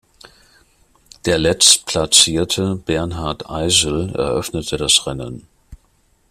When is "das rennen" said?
4.77-5.47